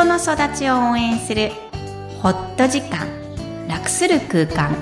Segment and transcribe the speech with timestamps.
[0.00, 1.50] 人の育ちを応援する
[2.22, 3.06] ホット時間
[3.68, 4.74] 楽する空間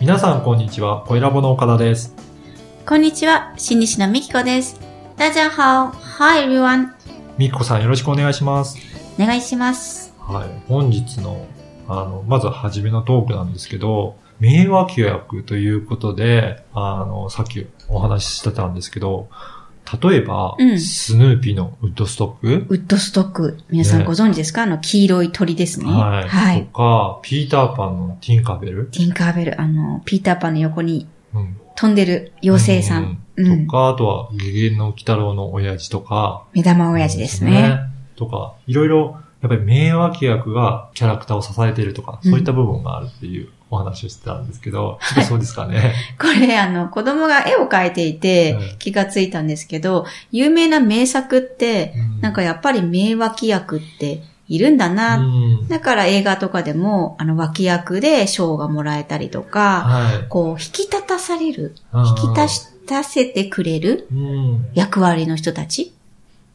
[0.00, 2.14] 皆さんこんにちは、小ラボの岡田です。
[2.86, 4.80] こんにちは新西のみきこです
[5.18, 6.88] 大家好 Hi everyone
[7.36, 8.78] みっこさんよろしくお願いします。
[9.20, 10.48] お願いしますはい。
[10.68, 11.46] 本日の、
[11.86, 19.28] あの、まずはじめのトークなんですけど、名和規約ということで、あの、さっきお話ししてたんですけど、
[20.02, 20.80] 例えば、うん。
[20.80, 23.58] スヌーピーのウッドストック、ウッドストック。
[23.70, 25.86] 皆さんねご存知ですか、あの黄色い鳥ですね。
[25.86, 26.64] はい、はい。
[26.66, 29.60] とか、ピーターパンのティンカーベル、ティンカーベル。
[29.60, 33.66] あのピーターパンの横にうん、飛んでる妖精さん、うん。
[33.66, 37.80] とか、あとは、ゲゲゲの鬼太郎の親父とか、目玉親父ですね。
[38.16, 39.18] とか、いろいろ、
[39.48, 45.94] やっぱり名和規約がキャラクターを支えているとか、うんそういった部分があるっていうお話をしてたんですけど、そうですかね。
[46.18, 55.16] これ、あの、子供が絵を描いていてうん気がついたんですけど、有名な名作って、なんかやっぱり名脇役っているんだうな。
[55.18, 60.28] ん、だから映画とかでも、あの脇役で賞がもらえたりとか、はい。
[60.28, 64.66] こう、引き立たされる、うん引き立たせてくれるうん。
[64.74, 65.95] 役割の人たち。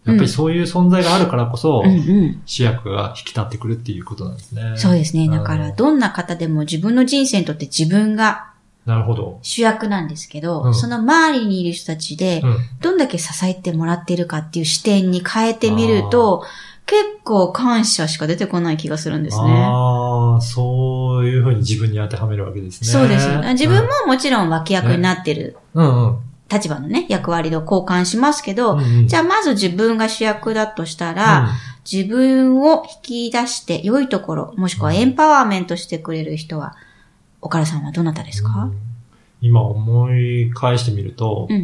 [0.05, 2.41] やっぱりそういう存在があるからこそ、うんうん。
[2.45, 4.73] 主役が引き立ってくるっていうことなんですね。
[4.75, 5.29] そうですね。
[5.29, 8.51] だから、うんどんな方でも自分の人生にとって自分が
[8.85, 9.37] なるほど。
[9.43, 12.57] 主役なんですけど、うんその周りにいる人たちでう、ん。
[12.81, 16.43] どんだけ支えてもらってるかっていう視点に変えてみると、
[16.87, 19.63] 結構感謝しか出てこない気がするんですね。
[19.65, 22.89] ああ、そういうふうに自分に当てはめるわけですね。
[22.89, 23.29] そうです。
[23.53, 26.17] 自分ももちろん脇役になってるうん、うん
[26.51, 29.07] 立場のね、役割を交換しますけど、うんうん。
[29.07, 31.49] じゃあまず自分が主役だとしたら、
[31.89, 36.75] 自分を引き出して良いところ、もしくはエンパワーメントしてくれる人は、
[37.41, 38.75] 岡田さんはどなたですうかん
[39.41, 41.55] 今思い返してみると、うん。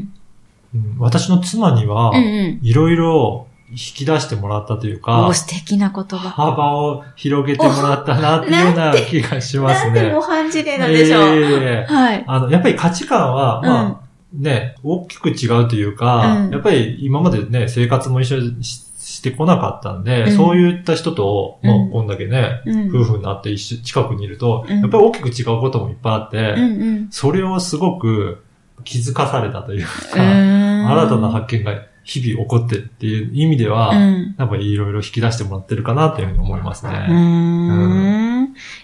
[0.75, 2.59] うん私の妻にはうん、うん。
[2.61, 6.29] いろいろ引き出してもらったというおか、素敵な言葉。
[6.29, 10.21] 幅を広げてもらったなっていうような気がしますねなんて模。
[10.21, 11.23] 範事例なんでしょう。
[11.23, 12.23] ええはい。
[12.25, 16.51] あの、やっぱり価値観は、まあ、ね、大きく違うというか、うん。
[16.51, 20.35] やっぱり今までね、生活も一緒にししてこなかったんで、うん。
[20.35, 21.69] そういった人と、うん。
[21.69, 22.89] もうこんだけね、うん。
[22.89, 24.81] 夫婦になって一緒近くにいると、うん。
[24.81, 26.65] やっぱり大きく違うこともいっぱいあって、うんう
[27.03, 27.07] ん。
[27.09, 28.43] それをすごく
[28.83, 34.35] 気づかされたというか、新新たな発見が日々起こってっていう意味では、うん。
[34.37, 37.13] やっぱりいろいろ引き出してもらってるかなというふうに思いますう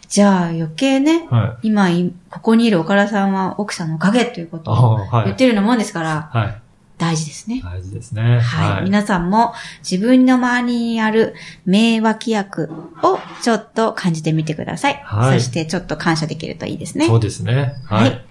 [0.07, 1.68] じゃあ余計ね、はい。
[1.68, 5.25] 今い、ここにいる岡田さんは奥さんのおかげということあをはい。
[5.25, 6.62] 言ってるようなもんですから、はい。
[6.97, 7.62] 大事ですね。
[7.63, 8.40] 大事ですね。
[8.40, 8.84] はい。
[8.84, 9.53] 皆さんも
[9.90, 11.34] 自分の周りにある
[11.66, 12.69] 名脇役
[13.02, 15.02] をちょっと感じてみてください。
[15.03, 17.07] はいそしてちょっと感謝できるといいですね。
[17.07, 17.75] そうですね。
[17.85, 18.09] はい。
[18.09, 18.25] はい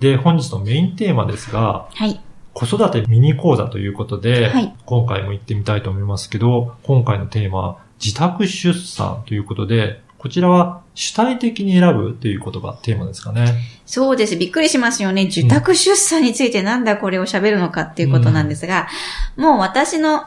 [0.00, 2.20] で、本日のメインテーマですが、はい。
[2.52, 13.54] 子育てミニ講座ということで、はい今回も行ってみたいと思いますけど、今回のテーマは自宅出産ということで、こちらは主体的に選ぶということがテーマですかね。
[13.84, 14.36] そうです。
[14.36, 15.24] びっくりしますよね。
[15.30, 18.88] 受託出産についてなんだこれを喋るのかっていうことなんですが、
[19.36, 20.24] もう私の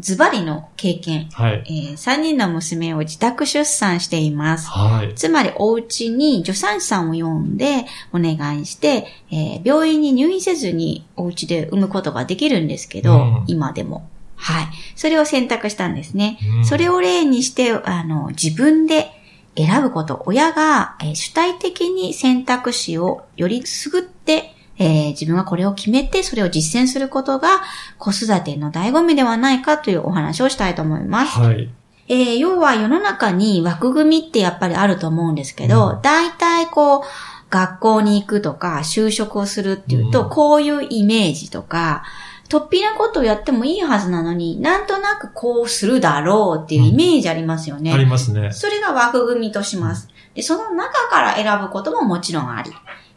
[0.00, 1.62] ズバリの経験、はい。
[1.66, 4.68] えー3人の娘を自宅出産しています。
[4.68, 5.14] はい。
[5.14, 14.08] つまりお家に助産師さんを呼んでお願いして、えー病院に入院せずにお家で産むことができるんですけど、うん今でも。
[14.36, 14.68] はい。
[14.96, 16.38] それを選択したんですね。
[16.58, 19.10] うんそれを例にして、あの、自分で
[19.56, 27.60] 選ぶこと、親が、えー主体的に選択肢をよりすぐって、えー自分がこれを決めて、それを実践することが
[27.98, 31.38] 子育ての醍醐味ではないかというお話をしたいと思います。
[31.38, 31.68] はい。
[32.08, 37.02] えー要は世の中に枠組みってやっぱりあると思うんですけど、うん大体こう、
[37.50, 42.04] 学校に行くとか、就職をするっていうと、うんこういうイメージとか、
[42.50, 47.92] 突飛なことをやってもいいはずなのに、なんとなくこうするだろうっていうイメージありますよね。
[47.92, 48.50] ありますね。
[48.52, 50.08] それが枠組みとします。
[50.34, 52.72] で、その中から選ぶことももちろんあり。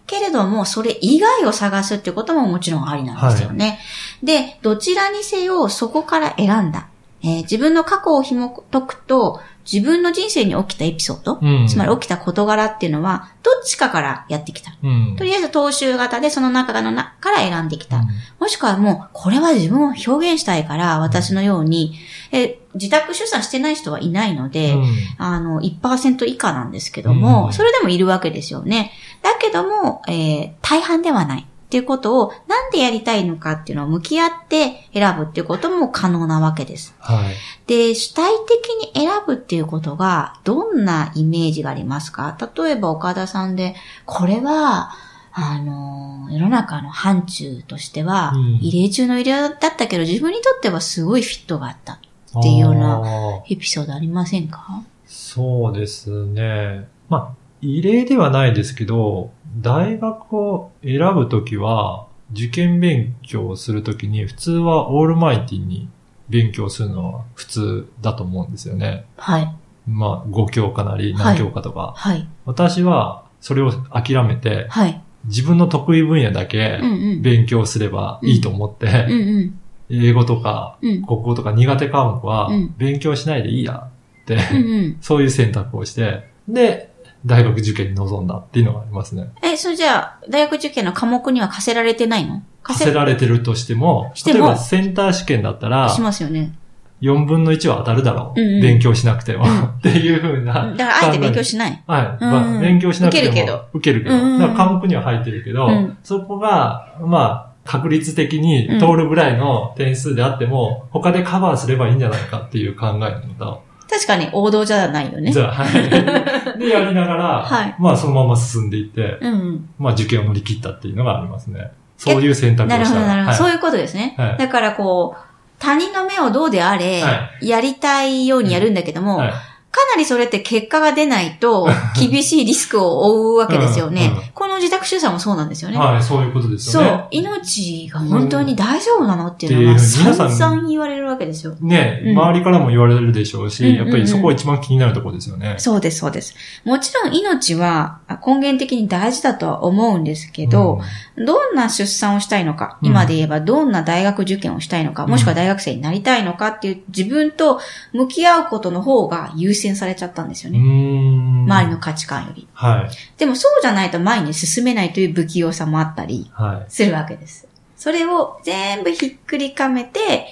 [0.05, 3.79] けれども、それ以外を探すってことももちろんありなんですよね。
[4.21, 6.89] で、どちらにせよそこから選んだ。
[7.23, 9.39] えー自分の過去を紐解くと、
[9.71, 11.67] 自分の人生に起きたエピソード、うん。
[11.67, 14.75] つまり起きた事柄っていうのは、どっちかからやってきた。
[14.83, 15.15] うん。
[15.17, 17.97] とりあえず踏襲型でその中の中から選んできた。
[17.97, 18.07] うん
[18.39, 21.95] もしくはもう、これは自分を表現したいから、私のように、
[22.33, 24.85] え、自宅出産してない人はいないので、うん
[25.17, 28.91] あの、1%以下なんですけども、うんそれでもいるわけですよね。
[29.21, 31.47] だけども、えー大半ではない。
[31.73, 36.93] っていうことを、なんでやりたいのかっていうのを向き合って選ぶっていうことも可能なわけです。
[36.99, 37.33] はい。
[37.65, 42.37] で、主体的に選ぶっていうことが、どんなイメージがありますか？
[42.55, 43.73] 例えば岡田さんで、
[44.05, 44.91] これは、
[45.31, 53.01] あの、世の中の範疇としては、うん異例中の異例だったけど、自分にとってはすごいフィットがあったっていうような
[53.49, 54.83] エピソードありませんか？
[55.07, 56.87] そうですね。
[57.09, 65.89] まあ、異例ではないですけど、大学を選ぶときは、受験勉強をするときに、普通はオールマイティに
[66.29, 69.05] 勉強するのは普通だと思うんですよね。
[69.17, 69.55] はい。
[69.87, 71.93] まあ、5教科なり何教科とか。
[71.95, 72.27] はい。
[72.45, 75.01] 私は、それを諦めて、はい。
[75.25, 76.79] 自分の得意分野だけ。
[77.21, 79.59] 勉強すればいいと思って、うんうん。
[79.89, 81.05] 英語とかうん。
[81.05, 83.89] 国語とか苦手科目はうん勉強しないでいいや
[84.23, 84.97] って、うんうん。
[85.01, 86.92] そういう選択をして、で、
[87.25, 89.29] 大学受験に臨んだっていうのがありますね。
[89.41, 92.43] え、それじゃあ、大学受験の科目には課せられてないの？
[92.63, 94.39] 課せられてるとしても、しても？
[94.39, 96.53] 例えばセンター試験だったら、しますよね。
[97.01, 98.41] 4分の1は当たるだろう。
[98.41, 99.45] うんうん勉強しなくても。
[99.45, 100.73] うん っていうふうな。
[100.75, 101.83] だから、あえて勉強しない？
[101.87, 102.17] はい。
[102.23, 103.29] うんまあ、勉強しなくても。
[103.29, 103.65] 受けるけど。
[103.73, 104.15] 受けるけど。
[104.15, 115.39] うんうんうんだから科目には入ってるけど、うんそこが、まあ、確率的に通るぐらいの点数であっても、他でカバーすればいいんじゃないかっていう考えなのと、確かに王道じゃないよねじ。
[115.39, 115.89] ゃあ、はい。
[116.59, 119.69] で、やりながら、はいまあ、そのまま進んでいって、うんうん。
[119.77, 121.71] まあ、受験を乗り切ったっていうのがありますね。
[121.95, 123.01] そういう選択をなるほど。
[123.01, 123.27] なるほど。
[123.27, 124.15] はいそういうことですね。
[124.17, 125.19] はいだからこう、
[125.59, 129.33] 他人の目をどうであれ、はやりたいようにやるんだけども、はい
[129.73, 131.67] かなりそれって結果が出ないと、
[131.99, 134.11] 厳しいリスクを負うわけですよね。
[134.13, 135.77] うんうんこの自宅出産もそうなんですよね。
[135.77, 137.03] はい、そういうことですそうよね。。
[137.11, 141.55] 命が本当に大丈夫なのっていうのはうんっていう皆さん散々言われるわけですよ。
[141.61, 145.55] ね、うん周りからも言われるでしょうし、やっぱりそこが一番気になるところですよね。
[145.59, 146.35] そうです、そうです。
[146.65, 150.81] もちろん命はあ根源的に大事だとは思うんですけど、
[151.17, 157.59] どんな出産をしたいのか、うん今で言えばどんな大学受験をしたいのか、うんもしくは大学生になりたいのかっていう自分と
[157.91, 161.53] 向き合うことの方が優先されちゃったんですようん、うね。
[161.53, 162.47] 周りの価値観より。
[162.53, 163.17] はい。
[163.17, 166.71] でもそうじゃないと前に進めないという不器用さもあったりはい。
[166.71, 167.47] するわけです。
[167.75, 170.27] それを全部ひっくりかめて、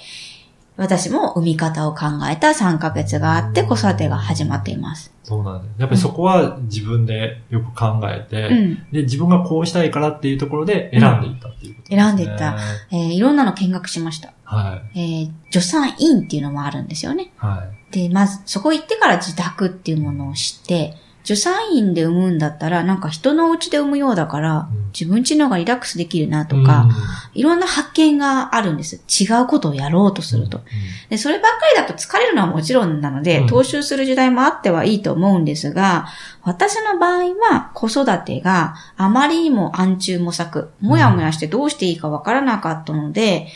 [0.76, 5.12] 私も産み方を考えた3ヶ月があって子育てが始まっています。
[5.22, 5.80] そうなんです。
[5.80, 8.74] やっぱりそこは自分でよく考えて、うん。
[8.90, 12.02] で、自分がこうしたいからっていうところで選んでいったっていうことですね。
[12.02, 12.56] 選んでいった。
[12.90, 14.32] えーいろんなの見学しました。
[14.54, 15.00] はい。
[15.00, 17.30] えー助産院っていうのもあるんですよね。
[17.36, 17.92] はい。
[17.92, 20.94] で、まずそこ行ってから自宅っていうものを知って、
[21.24, 26.86] 助産院で産むんだったら、なんか人のお家で産むようだから、うん自分家の方がリラックスできるなとか、
[27.32, 28.96] いろんな発見があるんです。
[28.96, 30.60] 違うことをやろうとすると。
[31.08, 36.08] で、そればっかりだと疲れるのはもちろんなので、うん踏襲する時代もあってはいいと思うんですが、
[36.42, 43.48] 私の場合は子育てがあまりにも暗中模索、もやもやしてどうしていいかわからなかったので、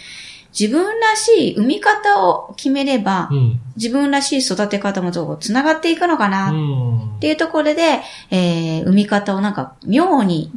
[0.59, 3.61] 自分らしい産み方を決めれば、うん。
[3.77, 3.81] うん。
[3.81, 8.01] 自分らしい育て方もどう繋がっていくのかなうんっていうところで、
[8.31, 10.51] えー、産み方をなんか妙に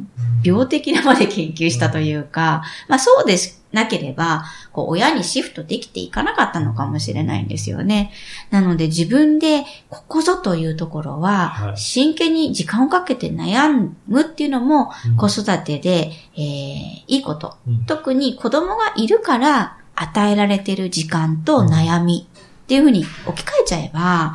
[0.44, 8.12] 病的なまで研究したというか、まあそうですなければ、こう親にシフトできていかなかったのかもしれないんですよね。
[8.50, 17.56] なので自分でここぞというところははい真剣に時間をかけて悩むっていうのも子育てで、えー、いいこと。
[17.66, 22.28] うん特に子供がいるから与えられてる時間と悩み
[22.70, 24.32] っていうふうに置き換えちゃえば、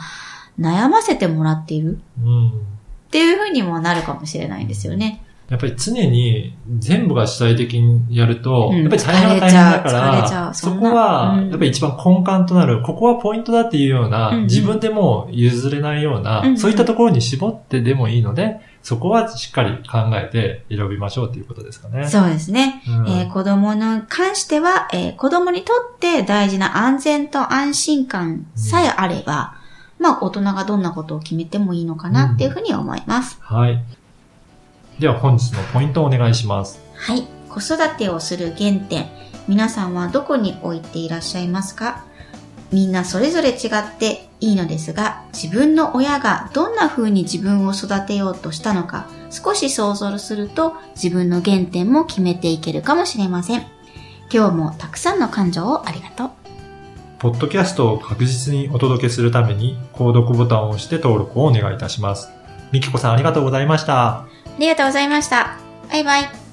[0.60, 2.50] 悩ませてもらっているうん。
[2.50, 2.52] っ
[3.10, 5.24] ていうふうにもなるかもしれないんですよね。
[5.50, 22.08] やっぱり常に全部が主体的にやると、うんやっぱり大変は大変だから、うそそこは、うんやっぱり一番根幹となる、ここはポイントだっていうような、うんうん自分でも譲れないような、うんうんそういったところに絞ってでもいいので、そこはしっかり考えて選びましょうということですかね。
[22.08, 22.82] そうですね。
[22.88, 29.56] うんえー子供に関しては、えー子供にとって大事な安全と安心感さえあれば、
[30.00, 33.38] まあ大人がどんなことを決めてもいいのかなっていうふうに思います。
[33.42, 33.84] はい。
[35.00, 36.80] では本日のポイントをお願いします。
[36.96, 37.24] はい。
[37.50, 39.08] 子育てをする原点。
[39.48, 42.06] 皆さんはどこに置いていらっしゃいますか？
[42.72, 53.66] みんなそれぞれ違っていいのですが、自分の親がどんな風に自分を育てようとしたのか、少し想像すると自分の原点も決めていけるかもしれません。
[54.34, 56.30] 今日もたくさんの感情をありがとう。
[57.20, 62.30] ポッドキャストを確実にお届けするために、購読ボタンを押して登録をお願いいたします。
[62.76, 64.08] みきこさんありがとうございました。
[64.08, 64.28] あ
[64.60, 65.58] りがとうございました。
[65.90, 66.45] バイバイ。